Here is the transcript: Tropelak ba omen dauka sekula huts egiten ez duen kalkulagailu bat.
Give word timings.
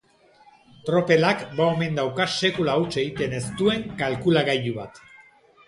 Tropelak 0.87 1.43
ba 1.59 1.67
omen 1.73 1.99
dauka 1.99 2.27
sekula 2.39 2.79
huts 2.81 2.89
egiten 3.03 3.39
ez 3.41 3.45
duen 3.63 3.87
kalkulagailu 4.03 4.77
bat. 4.83 5.03